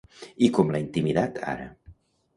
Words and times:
I 0.47 0.49
com 0.55 0.71
l'ha 0.75 0.81
intimidat 0.85 1.39
ara? 1.55 1.71